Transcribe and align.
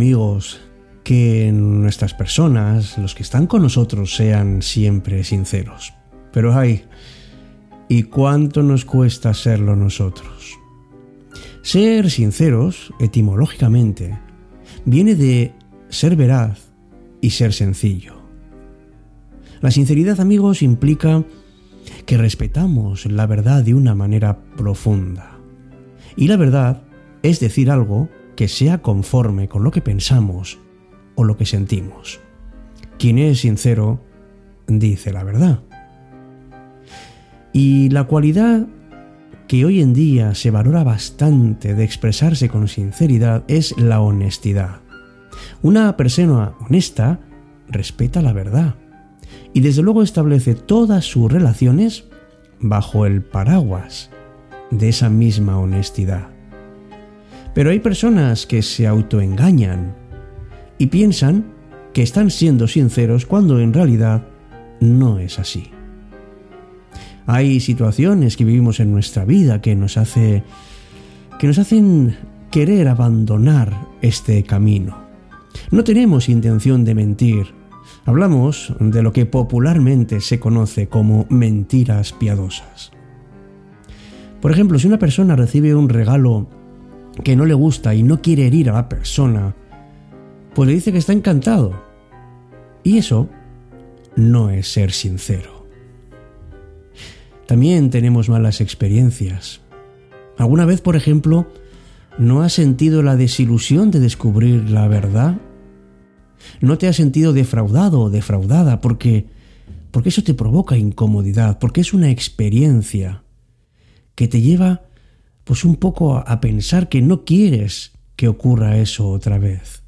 amigos, 0.00 0.58
que 1.04 1.52
nuestras 1.52 2.14
personas, 2.14 2.96
los 2.96 3.14
que 3.14 3.22
están 3.22 3.46
con 3.46 3.60
nosotros, 3.60 4.16
sean 4.16 4.62
siempre 4.62 5.24
sinceros. 5.24 5.92
Pero 6.32 6.58
ay, 6.58 6.84
¿y 7.86 8.04
cuánto 8.04 8.62
nos 8.62 8.86
cuesta 8.86 9.34
serlo 9.34 9.76
nosotros? 9.76 10.58
Ser 11.60 12.10
sinceros, 12.10 12.94
etimológicamente, 12.98 14.18
viene 14.86 15.16
de 15.16 15.52
ser 15.90 16.16
veraz 16.16 16.70
y 17.20 17.28
ser 17.28 17.52
sencillo. 17.52 18.14
La 19.60 19.70
sinceridad, 19.70 20.18
amigos, 20.18 20.62
implica 20.62 21.24
que 22.06 22.16
respetamos 22.16 23.04
la 23.04 23.26
verdad 23.26 23.62
de 23.62 23.74
una 23.74 23.94
manera 23.94 24.40
profunda. 24.56 25.38
Y 26.16 26.28
la 26.28 26.38
verdad 26.38 26.84
es 27.22 27.38
decir 27.38 27.70
algo 27.70 28.08
que 28.40 28.48
sea 28.48 28.80
conforme 28.80 29.48
con 29.48 29.64
lo 29.64 29.70
que 29.70 29.82
pensamos 29.82 30.58
o 31.14 31.24
lo 31.24 31.36
que 31.36 31.44
sentimos. 31.44 32.20
Quien 32.98 33.18
es 33.18 33.40
sincero 33.40 34.00
dice 34.66 35.12
la 35.12 35.24
verdad. 35.24 35.60
Y 37.52 37.90
la 37.90 38.04
cualidad 38.04 38.66
que 39.46 39.66
hoy 39.66 39.82
en 39.82 39.92
día 39.92 40.34
se 40.34 40.50
valora 40.50 40.84
bastante 40.84 41.74
de 41.74 41.84
expresarse 41.84 42.48
con 42.48 42.66
sinceridad 42.66 43.44
es 43.46 43.76
la 43.76 44.00
honestidad. 44.00 44.80
Una 45.60 45.98
persona 45.98 46.54
honesta 46.66 47.20
respeta 47.68 48.22
la 48.22 48.32
verdad 48.32 48.76
y 49.52 49.60
desde 49.60 49.82
luego 49.82 50.02
establece 50.02 50.54
todas 50.54 51.04
sus 51.04 51.30
relaciones 51.30 52.06
bajo 52.58 53.04
el 53.04 53.20
paraguas 53.20 54.08
de 54.70 54.88
esa 54.88 55.10
misma 55.10 55.58
honestidad. 55.58 56.39
Pero 57.54 57.70
hay 57.70 57.80
personas 57.80 58.46
que 58.46 58.62
se 58.62 58.86
autoengañan 58.86 59.94
y 60.78 60.86
piensan 60.86 61.46
que 61.92 62.02
están 62.02 62.30
siendo 62.30 62.68
sinceros 62.68 63.26
cuando 63.26 63.60
en 63.60 63.72
realidad 63.72 64.26
no 64.80 65.18
es 65.18 65.38
así. 65.38 65.70
Hay 67.26 67.60
situaciones 67.60 68.36
que 68.36 68.44
vivimos 68.44 68.80
en 68.80 68.92
nuestra 68.92 69.24
vida 69.24 69.60
que 69.60 69.76
nos 69.76 69.96
hace 69.96 70.42
que 71.38 71.46
nos 71.46 71.58
hacen 71.58 72.16
querer 72.50 72.88
abandonar 72.88 73.88
este 74.02 74.42
camino. 74.42 74.98
No 75.70 75.84
tenemos 75.84 76.28
intención 76.28 76.84
de 76.84 76.94
mentir. 76.94 77.54
Hablamos 78.04 78.74
de 78.78 79.02
lo 79.02 79.12
que 79.12 79.26
popularmente 79.26 80.20
se 80.20 80.38
conoce 80.38 80.88
como 80.88 81.26
mentiras 81.30 82.12
piadosas. 82.12 82.92
Por 84.40 84.50
ejemplo, 84.52 84.78
si 84.78 84.86
una 84.86 84.98
persona 84.98 85.36
recibe 85.36 85.74
un 85.74 85.88
regalo 85.88 86.48
que 87.24 87.36
no 87.36 87.44
le 87.44 87.54
gusta 87.54 87.94
y 87.94 88.02
no 88.02 88.22
quiere 88.22 88.46
herir 88.46 88.70
a 88.70 88.74
la 88.74 88.88
persona, 88.88 89.54
pues 90.54 90.68
le 90.68 90.74
dice 90.74 90.92
que 90.92 90.98
está 90.98 91.12
encantado. 91.12 91.80
Y 92.82 92.98
eso 92.98 93.28
no 94.16 94.50
es 94.50 94.72
ser 94.72 94.92
sincero. 94.92 95.66
También 97.46 97.90
tenemos 97.90 98.28
malas 98.28 98.60
experiencias. 98.60 99.60
¿Alguna 100.38 100.64
vez, 100.64 100.80
por 100.80 100.96
ejemplo, 100.96 101.48
no 102.18 102.42
has 102.42 102.52
sentido 102.52 103.02
la 103.02 103.16
desilusión 103.16 103.90
de 103.90 104.00
descubrir 104.00 104.70
la 104.70 104.88
verdad? 104.88 105.38
¿No 106.60 106.78
te 106.78 106.88
has 106.88 106.96
sentido 106.96 107.32
defraudado 107.32 108.00
o 108.00 108.10
defraudada 108.10 108.80
porque 108.80 109.26
porque 109.90 110.10
eso 110.10 110.22
te 110.22 110.34
provoca 110.34 110.76
incomodidad, 110.76 111.58
porque 111.58 111.80
es 111.80 111.92
una 111.92 112.10
experiencia 112.10 113.24
que 114.14 114.28
te 114.28 114.40
lleva 114.40 114.82
pues 115.50 115.64
un 115.64 115.74
poco 115.74 116.16
a 116.16 116.40
pensar 116.40 116.88
que 116.88 117.02
no 117.02 117.24
quieres 117.24 117.90
que 118.14 118.28
ocurra 118.28 118.76
eso 118.76 119.10
otra 119.10 119.36
vez. 119.36 119.82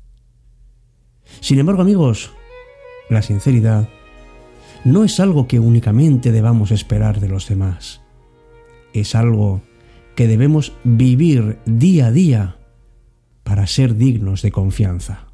Sin 1.38 1.60
embargo, 1.60 1.82
amigos, 1.82 2.32
la 3.08 3.22
sinceridad 3.22 3.88
no 4.82 5.04
es 5.04 5.20
algo 5.20 5.46
que 5.46 5.60
únicamente 5.60 6.32
debamos 6.32 6.72
esperar 6.72 7.20
de 7.20 7.28
los 7.28 7.48
demás. 7.48 8.00
Es 8.92 9.14
algo 9.14 9.62
que 10.16 10.26
debemos 10.26 10.72
vivir 10.82 11.60
día 11.64 12.06
a 12.06 12.10
día 12.10 12.56
para 13.44 13.68
ser 13.68 13.94
dignos 13.94 14.42
de 14.42 14.50
confianza. 14.50 15.28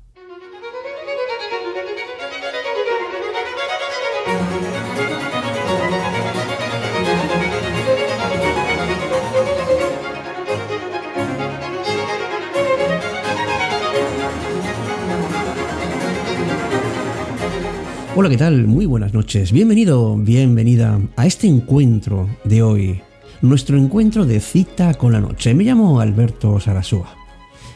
Hola, 18.21 18.31
¿qué 18.31 18.37
tal? 18.37 18.67
Muy 18.67 18.85
buenas 18.85 19.15
noches. 19.15 19.53
Bienvenido, 19.53 20.17
bienvenida 20.17 21.01
a 21.15 21.25
este 21.25 21.47
encuentro 21.47 22.29
de 22.43 22.65
hoy, 22.65 23.01
nuestro 23.43 23.79
encuentro 23.79 24.27
de 24.27 24.41
cita 24.41 24.95
con 24.95 25.13
la 25.13 25.21
noche. 25.21 25.55
Me 25.55 25.63
llamo 25.63 26.01
Alberto 26.01 26.59
Sarasúa 26.59 27.15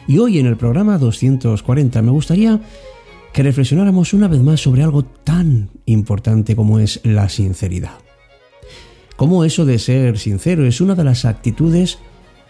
y 0.05 0.17
hoy 0.17 0.39
en 0.39 0.47
el 0.47 0.57
programa 0.57 0.97
240 0.97 2.01
me 2.01 2.11
gustaría 2.11 2.59
que 3.31 3.41
reflexionáramos 3.41 4.13
una 4.13 4.27
vez 4.27 4.41
más 4.41 4.59
sobre 4.59 4.83
algo 4.83 5.05
tan 5.05 5.69
importante 5.85 6.57
como 6.57 6.79
es 6.79 6.99
la 7.05 7.29
sinceridad. 7.29 7.93
Cómo 9.15 9.45
eso 9.45 9.63
de 9.63 9.79
ser 9.79 10.19
sincero 10.19 10.65
es 10.65 10.81
una 10.81 10.95
de 10.95 11.05
las 11.05 11.23
actitudes 11.23 11.99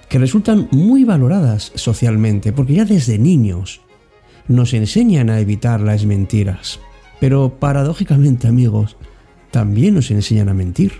que 0.10 0.18
resultan 0.18 0.68
muy 0.72 1.04
valoradas 1.04 1.72
socialmente, 1.76 2.54
porque 2.54 2.74
ya 2.74 2.86
desde 2.86 3.20
niños 3.20 3.82
nos 4.48 4.74
enseñan 4.74 5.30
a 5.30 5.40
evitar 5.40 5.80
las 5.80 6.08
mentiras. 6.08 6.80
Pero 7.24 7.58
paradójicamente, 7.58 8.50
amigos, 8.50 8.98
también 9.50 9.94
nos 9.94 10.12
enseñan 10.12 10.50
a 10.50 10.54
mentir. 10.54 10.92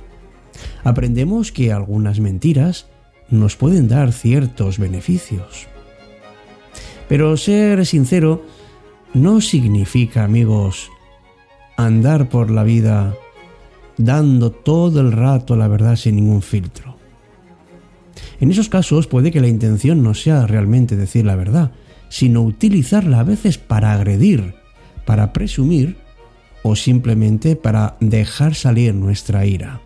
Aprendemos 0.86 1.52
que 1.52 1.74
algunas 1.74 2.22
mentiras 2.22 2.88
nos 3.30 3.58
pueden 3.58 3.90
dar 3.90 4.14
ciertos 4.14 4.80
beneficios. 4.80 5.68
Pero 7.10 7.36
ser 7.36 7.86
sincero 7.86 8.42
no 9.14 9.42
significa, 9.42 10.24
amigos, 10.24 10.90
andar 11.76 12.30
por 12.30 12.52
la 12.52 12.64
vida 12.64 13.14
dando 13.98 14.50
todo 14.50 15.02
el 15.02 15.12
rato 15.12 15.58
la 15.58 15.68
verdad 15.68 15.98
sin 15.98 16.16
ningún 16.16 16.42
filtro. 16.42 16.96
En 18.40 18.50
esos 18.50 18.70
casos 18.70 19.08
puede 19.08 19.30
que 19.30 19.42
la 19.42 19.50
intención 19.50 20.02
no 20.02 20.14
sea 20.14 20.48
realmente 20.48 20.96
decir 20.96 21.26
la 21.26 21.36
verdad, 21.36 21.74
sino 22.08 22.44
utilizarla 22.44 23.20
a 23.20 23.24
veces 23.24 23.58
para 23.58 23.92
agredir, 23.92 24.56
para 25.06 25.34
presumir 25.34 26.02
o 26.64 26.76
simplemente 26.76 27.56
para 27.56 27.98
dejar 28.00 28.56
salir 28.56 28.96
nuestra 28.96 29.46
ira. 29.46 29.82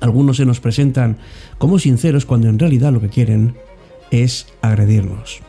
Algunos 0.00 0.36
se 0.36 0.46
nos 0.46 0.60
presentan 0.60 1.18
como 1.58 1.78
sinceros 1.78 2.24
cuando 2.24 2.48
en 2.48 2.58
realidad 2.58 2.92
lo 2.92 3.00
que 3.00 3.08
quieren 3.08 3.56
es 4.10 4.46
agredirnos. 4.62 5.40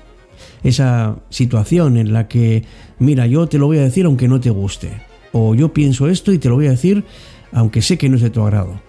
Esa 0.64 1.18
situación 1.30 1.98
en 1.98 2.12
la 2.12 2.28
que, 2.28 2.66
mira, 2.98 3.28
yo 3.28 3.48
te 3.48 3.58
lo 3.58 3.68
voy 3.68 3.78
a 3.78 3.84
decir 3.84 4.06
aunque 4.06 4.28
no 4.28 4.40
te 4.40 4.50
guste, 4.50 5.02
o 5.32 5.56
yo 5.56 5.74
pienso 5.74 6.10
esto 6.10 6.34
y 6.34 6.40
te 6.40 6.50
lo 6.50 6.56
voy 6.56 6.68
a 6.68 6.72
decir 6.72 7.06
aunque 7.52 7.82
sé 7.82 7.98
que 7.98 8.10
no 8.10 8.16
es 8.16 8.22
de 8.22 8.30
tu 8.30 8.42
agrado. 8.42 8.82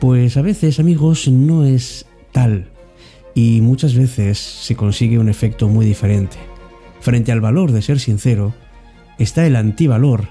Pues 0.00 0.36
a 0.36 0.42
veces, 0.42 0.80
amigos, 0.80 1.28
no 1.28 1.64
es 1.64 2.06
tal 2.32 2.68
y 3.34 3.60
muchas 3.60 3.94
veces 3.94 4.38
se 4.38 4.76
consigue 4.76 5.18
un 5.18 5.28
efecto 5.28 5.68
muy 5.68 5.86
diferente. 5.86 6.36
Frente 7.00 7.32
al 7.32 7.40
valor 7.40 7.72
de 7.72 7.82
ser 7.82 8.00
sincero 8.00 8.54
está 9.18 9.46
el 9.46 9.56
antivalor 9.56 10.28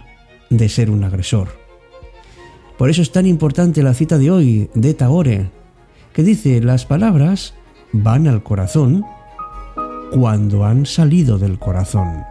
de 0.58 0.70
ser 0.70 0.90
un 0.90 1.04
agresor. 1.04 1.50
Por 2.78 2.90
eso 2.90 3.02
es 3.02 3.12
tan 3.12 3.26
importante 3.26 3.84
la 3.84 3.94
cita 3.94 4.18
de 4.18 4.32
hoy 4.32 4.70
de 4.74 4.94
Tagore, 4.94 5.52
que 6.14 6.24
dice, 6.24 6.62
las 6.62 6.86
palabras 6.86 7.54
van 7.92 8.28
al 8.28 8.44
corazón 8.44 9.04
cuando 10.12 10.66
han 10.66 10.86
salido 10.86 11.38
del 11.38 11.60
corazón. 11.60 12.24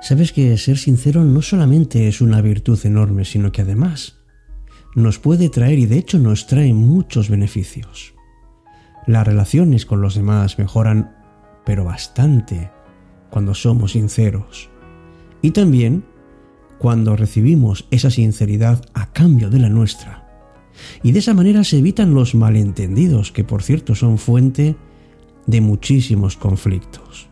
Sabes 0.00 0.32
que 0.32 0.56
ser 0.58 0.78
sincero 0.78 1.24
no 1.24 1.42
solamente 1.42 2.08
es 2.08 2.20
una 2.20 2.40
virtud 2.40 2.78
enorme, 2.84 3.24
sino 3.24 3.50
que 3.50 3.62
además 3.62 4.18
nos 4.94 5.18
puede 5.18 5.48
traer 5.48 5.78
y 5.78 5.86
de 5.86 5.98
hecho 5.98 6.18
nos 6.18 6.46
trae 6.46 6.72
muchos 6.72 7.28
beneficios. 7.28 8.14
Las 9.06 9.26
relaciones 9.26 9.86
con 9.86 10.00
los 10.00 10.14
demás 10.14 10.58
mejoran, 10.58 11.16
pero 11.64 11.84
bastante, 11.84 12.70
cuando 13.30 13.54
somos 13.54 13.92
sinceros. 13.92 14.70
Y 15.42 15.50
también 15.50 16.04
cuando 16.78 17.16
recibimos 17.16 17.86
esa 17.90 18.10
sinceridad 18.10 18.84
a 18.94 19.12
cambio 19.12 19.50
de 19.50 19.58
la 19.58 19.68
nuestra. 19.68 20.26
Y 21.02 21.12
de 21.12 21.18
esa 21.18 21.34
manera 21.34 21.64
se 21.64 21.78
evitan 21.78 22.14
los 22.14 22.34
malentendidos, 22.34 23.32
que 23.32 23.44
por 23.44 23.62
cierto 23.62 23.94
son 23.94 24.18
fuente 24.18 24.76
de 25.46 25.60
muchísimos 25.60 26.36
conflictos. 26.36 27.28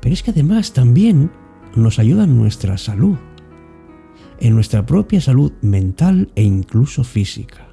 Pero 0.00 0.14
es 0.14 0.22
que 0.22 0.30
además 0.30 0.72
también 0.72 1.30
nos 1.78 1.98
ayuda 1.98 2.24
en 2.24 2.36
nuestra 2.36 2.76
salud, 2.78 3.16
en 4.40 4.54
nuestra 4.54 4.86
propia 4.86 5.20
salud 5.20 5.52
mental 5.62 6.30
e 6.34 6.42
incluso 6.42 7.04
física. 7.04 7.68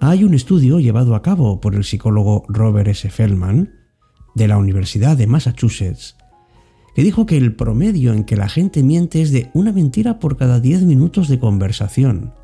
Hay 0.00 0.24
un 0.24 0.34
estudio 0.34 0.78
llevado 0.78 1.14
a 1.14 1.22
cabo 1.22 1.60
por 1.60 1.74
el 1.74 1.84
psicólogo 1.84 2.44
Robert 2.48 2.88
S. 2.88 3.10
Feldman 3.10 3.72
de 4.34 4.48
la 4.48 4.58
Universidad 4.58 5.16
de 5.16 5.26
Massachusetts 5.26 6.16
que 6.98 7.04
dijo 7.04 7.26
que 7.26 7.36
el 7.36 7.54
promedio 7.54 8.12
en 8.12 8.24
que 8.24 8.36
la 8.36 8.48
gente 8.48 8.82
miente 8.82 9.22
es 9.22 9.30
de 9.30 9.50
una 9.54 9.70
mentira 9.70 10.18
por 10.18 10.36
cada 10.36 10.58
10 10.58 10.82
minutos 10.82 11.28
de 11.28 11.38
conversación. 11.38 12.34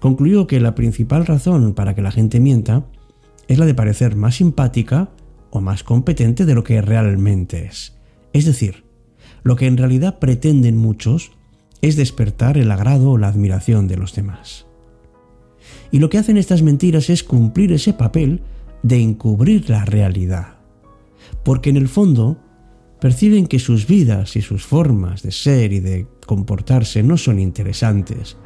Concluyó 0.00 0.46
que 0.46 0.60
la 0.60 0.74
principal 0.74 1.26
razón 1.26 1.74
para 1.74 1.94
que 1.94 2.00
la 2.00 2.10
gente 2.10 2.40
mienta 2.40 2.86
es 3.46 3.58
la 3.58 3.66
de 3.66 3.74
parecer 3.74 4.16
más 4.16 4.36
simpática 4.36 5.10
o 5.50 5.60
más 5.60 5.82
competente 5.82 6.46
de 6.46 6.54
lo 6.54 6.64
que 6.64 6.80
realmente 6.80 7.66
es. 7.66 7.98
Es 8.32 8.46
decir, 8.46 8.83
lo 9.44 9.56
que 9.56 9.66
en 9.66 9.76
realidad 9.76 10.18
pretenden 10.18 10.76
muchos 10.76 11.30
es 11.82 11.96
despertar 11.96 12.56
el 12.58 12.70
agrado 12.70 13.10
o 13.10 13.18
la 13.18 13.28
admiración 13.28 13.86
de 13.86 13.96
los 13.96 14.14
demás. 14.14 14.66
Y 15.92 15.98
lo 15.98 16.08
que 16.08 16.18
hacen 16.18 16.38
estas 16.38 16.62
mentiras 16.62 17.10
es 17.10 17.22
cumplir 17.22 17.72
ese 17.72 17.92
papel 17.92 18.40
de 18.82 19.00
encubrir 19.00 19.68
la 19.70 19.84
realidad. 19.84 20.56
Porque 21.44 21.70
en 21.70 21.76
el 21.76 21.88
fondo 21.88 22.38
perciben 23.00 23.46
que 23.46 23.58
sus 23.58 23.86
vidas 23.86 24.34
y 24.34 24.40
sus 24.40 24.64
formas 24.64 25.22
de 25.22 25.30
ser 25.30 25.72
y 25.72 25.80
de 25.80 26.06
comportarse 26.26 27.02
no 27.02 27.16
son 27.18 27.38
interesantes 27.38 28.38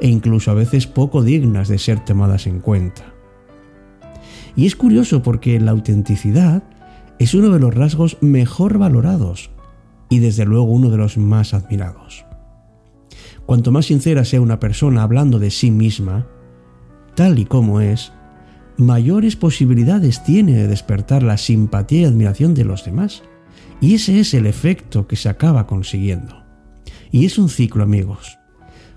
e 0.00 0.08
incluso 0.08 0.50
a 0.50 0.54
veces 0.54 0.86
poco 0.86 1.22
dignas 1.22 1.68
de 1.68 1.78
ser 1.78 2.04
tomadas 2.04 2.46
en 2.46 2.58
cuenta. 2.58 3.14
Y 4.56 4.66
es 4.66 4.74
curioso 4.74 5.22
porque 5.22 5.60
la 5.60 5.70
autenticidad 5.70 6.64
es 7.20 7.34
uno 7.34 7.50
de 7.50 7.60
los 7.60 7.74
rasgos 7.74 8.16
mejor 8.20 8.78
valorados 8.78 9.50
y 10.10 10.18
desde 10.18 10.44
luego 10.44 10.64
uno 10.64 10.90
de 10.90 10.98
los 10.98 11.16
más 11.16 11.54
admirados. 11.54 12.26
Cuanto 13.46 13.72
más 13.72 13.86
sincera 13.86 14.24
sea 14.26 14.42
una 14.42 14.60
persona 14.60 15.02
hablando 15.02 15.38
de 15.38 15.50
sí 15.50 15.70
misma, 15.70 16.26
tal 17.14 17.38
y 17.38 17.46
como 17.46 17.80
es, 17.80 18.12
mayores 18.76 19.36
posibilidades 19.36 20.22
tiene 20.24 20.54
de 20.54 20.68
despertar 20.68 21.22
la 21.22 21.38
simpatía 21.38 22.02
y 22.02 22.04
admiración 22.04 22.54
de 22.54 22.64
los 22.64 22.84
demás. 22.84 23.22
Y 23.80 23.94
ese 23.94 24.20
es 24.20 24.34
el 24.34 24.46
efecto 24.46 25.06
que 25.06 25.16
se 25.16 25.28
acaba 25.28 25.66
consiguiendo. 25.66 26.44
Y 27.10 27.24
es 27.24 27.38
un 27.38 27.48
ciclo, 27.48 27.82
amigos. 27.82 28.38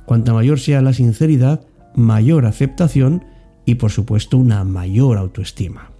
Cuanta 0.06 0.33
mayor 0.33 0.60
sea 0.60 0.81
la 0.81 0.94
sinceridad, 0.94 1.65
mayor 1.95 2.45
aceptación 2.45 3.25
y 3.65 3.75
por 3.75 3.92
supuesto 3.92 4.38
una 4.38 4.63
mayor 4.63 5.18
autoestima. 5.18 5.92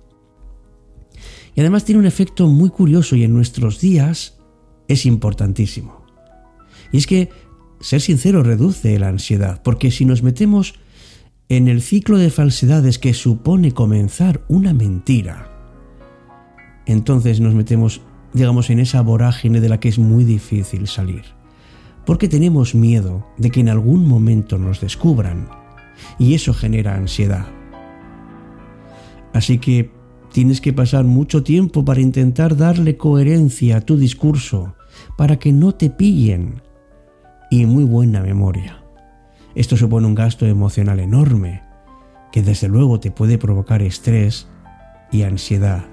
Y 1.56 1.62
además 1.62 1.86
tiene 1.86 2.00
un 2.00 2.08
efecto 2.08 2.48
muy 2.48 2.70
curioso 2.70 3.16
y 3.16 3.24
en 3.24 3.34
nuestros 3.34 3.80
días 3.80 4.40
es 4.94 5.06
importantísimo. 5.06 6.06
Y 6.92 6.98
es 6.98 7.08
que 7.08 7.30
ser 7.80 8.02
sincero 8.02 8.44
reduce 8.44 8.98
la 9.00 9.10
ansiedad, 9.10 9.62
porque 9.64 9.92
si 9.92 10.06
nos 10.06 10.24
metemos 10.24 10.76
en 11.50 11.68
el 11.68 11.82
ciclo 11.82 12.18
de 12.18 12.30
falsedades 12.30 13.00
que 13.00 13.14
supone 13.14 13.74
comenzar 13.74 14.44
una 14.48 14.74
mentira, 14.74 15.50
entonces 16.86 17.40
nos 17.40 17.54
metemos 17.54 18.02
digamos, 18.34 18.70
en 18.70 18.80
esa 18.80 19.02
vorágine 19.02 19.62
de 19.62 19.70
la 19.70 19.80
que 19.80 19.90
es 19.90 20.00
muy 20.00 20.24
difícil 20.24 20.88
salir. 20.88 21.24
Porque 22.06 22.28
tenemos 22.28 22.76
miedo 22.76 23.26
de 23.38 23.50
que 23.50 23.62
en 23.62 23.70
algún 23.70 24.08
momento 24.08 24.58
nos 24.58 24.82
descubran 24.82 25.48
y 26.20 26.34
eso 26.34 26.54
genera 26.54 26.96
ansiedad. 26.96 27.46
Así 29.34 29.60
que 29.60 29.92
tienes 30.32 30.60
que 30.60 30.74
pasar 30.74 31.06
mucho 31.06 31.44
tiempo 31.44 31.86
para 31.86 32.02
intentar 32.02 32.58
darle 32.58 32.98
coherencia 32.98 33.78
a 33.78 33.82
tu 33.82 33.98
discurso, 33.98 34.76
para 35.18 35.38
que 35.38 35.52
no 35.52 35.74
te 35.74 35.90
pillen. 35.90 36.62
Y 37.50 37.66
muy 37.66 37.84
buena 37.84 38.22
memoria. 38.22 38.84
Esto 39.56 39.78
supone 39.78 40.08
un 40.08 40.16
gasto 40.16 40.46
emocional 40.48 41.00
enorme, 41.00 41.62
que 42.32 42.42
desde 42.42 42.68
luego 42.68 43.00
te 43.00 43.12
puede 43.12 43.38
provocar 43.38 43.82
estrés 43.84 44.48
y 45.12 45.22
ansiedad. 45.22 45.86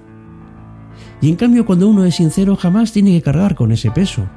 Y 1.21 1.29
en 1.29 1.35
cambio 1.35 1.65
cuando 1.65 1.87
uno 1.87 2.03
es 2.03 2.15
sincero 2.15 2.55
jamás 2.55 2.91
tiene 2.91 3.11
que 3.11 3.21
cargar 3.21 3.55
con 3.55 3.71
ese 3.71 3.91
peso. 3.91 4.27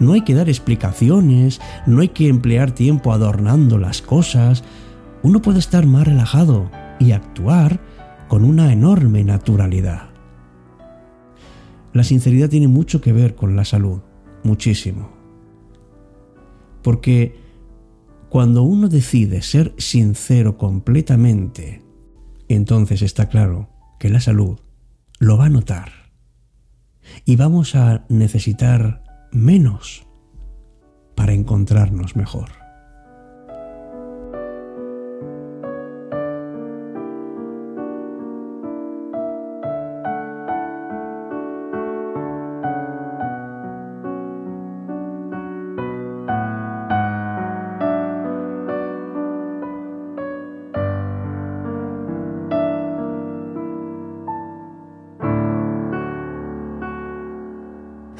No 0.00 0.12
hay 0.12 0.22
que 0.22 0.34
dar 0.34 0.48
explicaciones, 0.48 1.60
no 1.86 2.00
hay 2.00 2.08
que 2.08 2.28
emplear 2.28 2.72
tiempo 2.72 3.12
adornando 3.12 3.78
las 3.78 4.02
cosas. 4.02 4.64
Uno 5.22 5.40
puede 5.40 5.60
estar 5.60 5.86
más 5.86 6.06
relajado 6.06 6.70
y 6.98 7.12
actuar 7.12 7.80
con 8.26 8.44
una 8.44 8.72
enorme 8.72 9.22
naturalidad. 9.24 10.07
La 11.92 12.04
sinceridad 12.04 12.48
tiene 12.48 12.68
mucho 12.68 13.00
que 13.00 13.12
ver 13.12 13.34
con 13.34 13.56
la 13.56 13.64
salud, 13.64 14.00
muchísimo. 14.44 15.10
Porque 16.82 17.34
cuando 18.28 18.62
uno 18.62 18.88
decide 18.88 19.42
ser 19.42 19.74
sincero 19.78 20.58
completamente, 20.58 21.82
entonces 22.48 23.02
está 23.02 23.28
claro 23.28 23.70
que 23.98 24.10
la 24.10 24.20
salud 24.20 24.58
lo 25.18 25.36
va 25.36 25.46
a 25.46 25.50
notar 25.50 25.90
y 27.24 27.36
vamos 27.36 27.74
a 27.74 28.04
necesitar 28.08 29.02
menos 29.32 30.06
para 31.14 31.32
encontrarnos 31.32 32.16
mejor. 32.16 32.67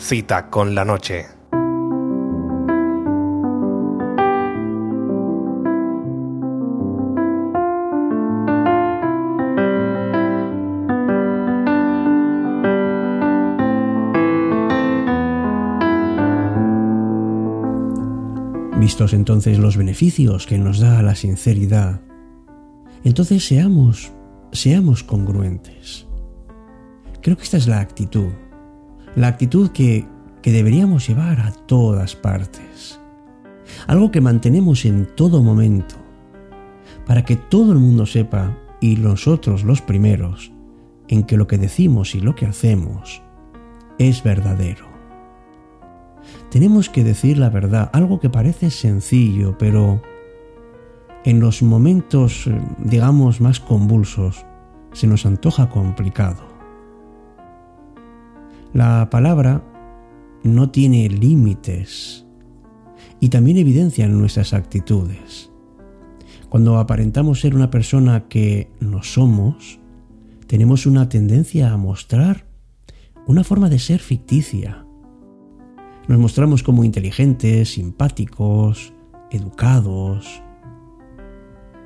Cita 0.09 0.49
con 0.49 0.75
la 0.75 0.87
noche. 0.87 1.27
Vistos 18.81 19.13
entonces 19.13 19.59
los 19.59 19.77
beneficios 19.77 20.47
que 20.47 20.57
nos 20.57 20.79
da 20.79 21.03
la 21.03 21.15
sinceridad, 21.17 22.01
entonces 23.05 23.45
seamos, 23.45 24.11
seamos 24.53 25.05
congruentes. 25.05 26.07
Creo 27.21 27.37
que 27.37 27.43
esta 27.43 27.59
es 27.59 27.69
la 27.69 27.81
actitud 27.81 28.31
la 29.19 29.29
actitud 29.29 29.71
que, 29.71 30.07
deberíamos 30.45 31.07
llevar 31.07 31.41
a 31.41 31.53
todas 31.53 32.17
partes. 32.17 32.99
Algo 33.87 34.11
que 34.11 34.23
mantenemos 34.23 34.87
en 34.87 35.05
todo 35.15 35.43
momento, 35.43 35.97
para 37.05 37.23
que 37.23 37.37
todo 37.37 37.73
el 37.73 37.79
mundo 37.79 38.07
sepa, 38.07 38.57
y 38.81 38.97
nosotros 38.97 39.63
los 39.63 39.83
primeros, 39.83 40.51
en 41.09 41.25
que 41.25 41.37
lo 41.37 41.47
que 41.47 41.59
decimos 41.59 42.15
y 42.15 42.21
lo 42.21 42.35
que 42.35 42.47
hacemos 42.47 43.21
es 43.99 44.23
verdadero. 44.23 44.87
Tenemos 46.51 46.89
que 46.89 47.05
decir 47.05 47.37
la 47.37 47.51
verdad, 47.51 47.91
algo 47.93 48.21
que 48.21 48.31
parece 48.31 48.71
sencillo, 48.71 49.59
pero 49.59 50.01
en 51.25 51.41
los 51.41 51.63
momentos, 51.63 52.49
digamos, 52.79 53.43
más 53.43 53.61
convulsos, 53.61 54.47
se 54.93 55.07
nos 55.07 55.27
antoja 55.27 55.69
complicado. 55.69 56.48
La 58.75 59.09
palabra 59.11 59.65
no 60.45 60.71
tiene 60.71 61.09
límites 61.09 62.27
y 63.21 63.31
también 63.31 63.57
evidencia 63.57 64.07
nuestras 64.09 64.53
actitudes. 64.53 65.51
Cuando 66.49 66.79
aparentamos 66.79 67.41
ser 67.41 67.55
una 67.55 67.71
persona 67.71 68.29
que 68.29 68.71
no 68.81 69.03
somos, 69.03 69.81
tenemos 70.47 70.87
una 70.87 71.09
tendencia 71.09 71.73
a 71.73 71.77
mostrar 71.77 72.47
una 73.27 73.45
forma 73.45 73.69
de 73.69 73.79
ser 73.79 74.01
ficticia. 74.01 74.85
Nos 76.07 76.19
mostramos 76.19 76.63
como 76.63 76.85
inteligentes, 76.85 77.73
simpáticos, 77.73 78.95
educados. 79.31 80.43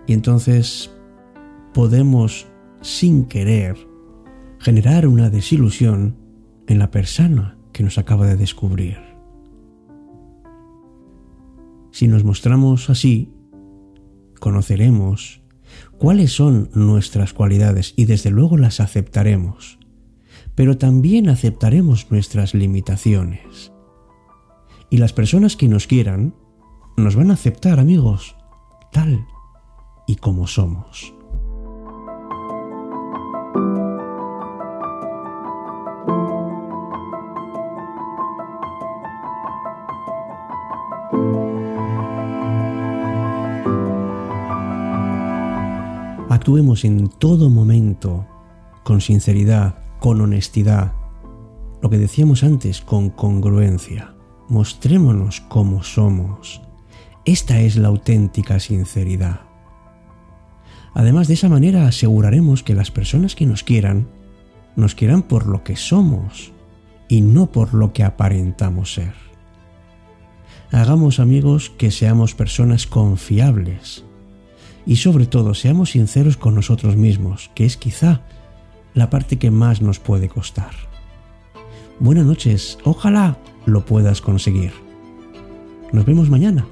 Y 0.06 0.12
entonces 0.12 0.92
podemos, 1.74 2.46
sin 2.80 3.24
querer, 3.24 3.76
generar 4.60 5.08
una 5.08 5.30
desilusión 5.30 6.22
en 6.73 6.79
la 6.79 6.91
persona 6.91 7.59
que 7.75 7.83
nos 7.83 7.99
acaba 7.99 8.26
de 8.26 8.37
descubrir. 8.37 8.97
Si 11.91 12.09
nos 12.09 12.25
mostramos 12.25 12.88
así, 12.88 13.31
conoceremos 14.41 15.43
cuáles 15.99 16.33
son 16.33 16.71
nuestras 16.73 17.35
cualidades 17.35 17.93
y 17.95 18.07
desde 18.07 18.31
luego 18.31 18.57
las 18.57 18.81
aceptaremos, 18.81 19.79
pero 20.55 20.79
también 20.79 21.29
aceptaremos 21.29 22.11
nuestras 22.11 22.55
limitaciones. 22.55 23.71
Y 24.88 24.97
las 24.97 25.12
personas 25.12 25.59
que 25.59 25.69
nos 25.69 25.87
quieran 25.87 26.35
nos 26.97 27.17
van 27.17 27.31
a 27.31 27.35
aceptar, 27.35 27.81
amigos, 27.81 28.35
tal 28.93 29.26
y 30.07 30.17
como 30.17 30.47
somos. 30.47 31.12
Actuemos 46.42 46.84
en 46.84 47.06
todo 47.06 47.50
momento 47.50 48.26
con 48.82 49.00
sinceridad, 49.00 49.76
con 50.00 50.20
honestidad. 50.20 50.92
Lo 51.80 51.88
que 51.88 51.99
decíamos 51.99 52.42
antes, 52.42 52.80
con 52.80 53.11
congruencia. 53.11 54.16
Mostrémonos 54.49 55.40
como 55.42 55.84
somos. 55.84 56.61
Esta 57.25 57.61
es 57.61 57.76
la 57.76 57.87
auténtica 57.87 58.58
sinceridad. 58.58 59.42
Además, 60.94 61.28
de 61.28 61.34
esa 61.34 61.49
manera 61.49 61.87
aseguraremos 61.87 62.64
que 62.64 62.75
las 62.75 62.90
personas 62.90 63.37
que 63.37 63.46
nos 63.46 63.62
quieran, 63.62 64.08
nos 64.75 64.96
quieran 64.96 65.22
por 65.22 65.46
lo 65.46 65.62
que 65.62 65.76
somos 65.76 66.50
y 67.06 67.20
no 67.20 67.52
por 67.52 67.72
lo 67.72 67.92
que 67.92 68.02
aparentamos 68.02 68.94
ser. 68.94 69.14
Hagamos 70.72 71.20
amigos 71.20 71.70
que 71.70 71.92
seamos 71.92 72.34
personas 72.34 72.88
confiables 72.88 74.04
y 74.86 74.96
sobre 74.96 75.26
todo 75.26 75.54
seamos 75.54 75.90
sinceros 75.90 76.36
con 76.36 76.54
nosotros 76.54 76.96
mismos, 76.96 77.50
que 77.54 77.64
es 77.64 77.76
quizá 77.76 78.22
la 78.94 79.10
parte 79.10 79.38
que 79.38 79.50
más 79.50 79.80
nos 79.80 79.98
puede 79.98 80.28
costar. 80.28 80.72
Buenas 81.98 82.26
noches, 82.26 82.78
ojalá 82.84 83.38
lo 83.66 83.84
puedas 83.84 84.20
conseguir. 84.20 84.72
Nos 85.92 86.04
vemos 86.04 86.30
mañana 86.30 86.66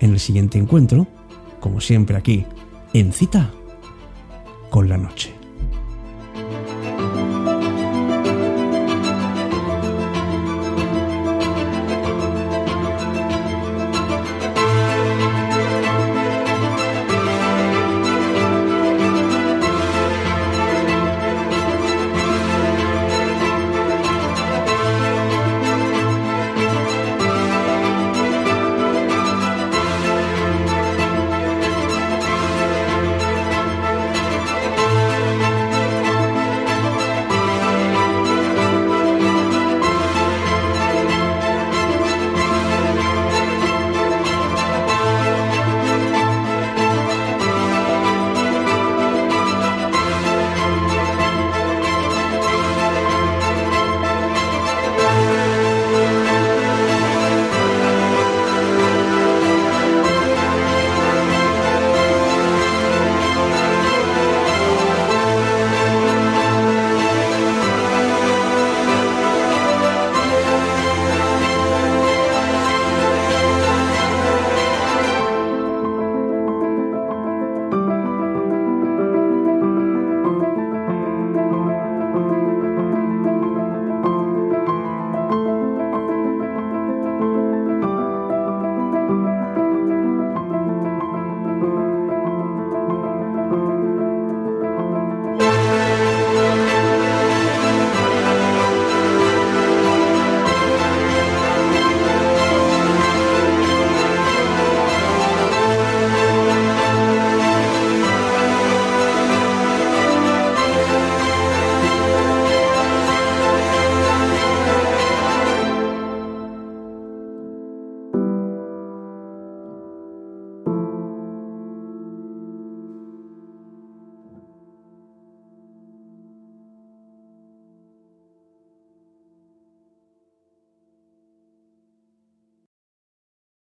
en 0.00 0.12
el 0.12 0.20
siguiente 0.20 0.58
encuentro, 0.58 1.06
como 1.60 1.80
siempre 1.80 2.16
aquí, 2.16 2.44
en 2.92 3.12
cita 3.12 3.50
con 4.70 4.88
la 4.88 4.98
noche. 4.98 5.32